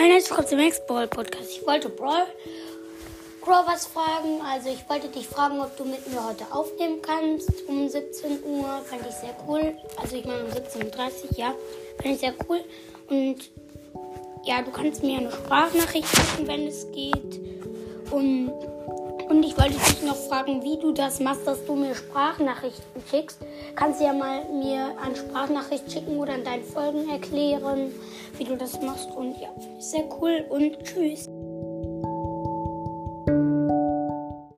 Hi, 0.00 0.08
herzlich 0.08 0.30
willkommen 0.30 0.48
zum 0.48 0.58
Max 0.58 0.86
Brawl 0.86 1.06
Podcast. 1.08 1.50
Ich 1.50 1.66
wollte 1.66 1.90
Brawl 1.90 2.24
Brawl 3.42 3.66
was 3.66 3.84
fragen. 3.84 4.40
Also 4.50 4.70
ich 4.70 4.88
wollte 4.88 5.08
dich 5.08 5.26
fragen, 5.26 5.60
ob 5.60 5.76
du 5.76 5.84
mit 5.84 6.10
mir 6.10 6.26
heute 6.26 6.46
aufnehmen 6.50 7.02
kannst 7.02 7.68
um 7.68 7.86
17 7.86 8.42
Uhr. 8.42 8.80
Fände 8.86 9.04
ich 9.10 9.14
sehr 9.16 9.36
cool. 9.46 9.76
Also 10.00 10.16
ich 10.16 10.24
meine 10.24 10.44
um 10.44 10.50
17.30 10.52 10.84
Uhr, 10.84 11.36
ja. 11.36 11.54
Fände 11.98 12.14
ich 12.14 12.20
sehr 12.20 12.32
cool. 12.48 12.64
Und 13.10 13.50
ja, 14.44 14.62
du 14.62 14.70
kannst 14.70 15.02
mir 15.02 15.18
eine 15.18 15.30
Sprachnachricht 15.30 16.08
schicken, 16.08 16.48
wenn 16.48 16.66
es 16.66 16.90
geht. 16.92 17.38
Und, 18.10 18.52
wollte 19.60 19.74
dich 19.74 20.02
noch 20.02 20.16
fragen, 20.16 20.62
wie 20.62 20.78
du 20.78 20.92
das 20.92 21.20
machst, 21.20 21.46
dass 21.46 21.62
du 21.66 21.74
mir 21.74 21.94
Sprachnachrichten 21.94 23.02
schickst. 23.10 23.40
Kannst 23.76 24.00
du 24.00 24.04
ja 24.04 24.14
mal 24.14 24.42
mir 24.46 24.96
eine 25.04 25.14
Sprachnachricht 25.14 25.92
schicken 25.92 26.16
oder 26.16 26.34
in 26.36 26.44
deinen 26.44 26.64
Folgen 26.64 27.10
erklären, 27.10 27.92
wie 28.38 28.44
du 28.44 28.56
das 28.56 28.80
machst. 28.80 29.10
Und 29.10 29.38
ja, 29.38 29.50
sehr 29.78 30.04
cool 30.18 30.46
und 30.48 30.82
tschüss. 30.82 31.28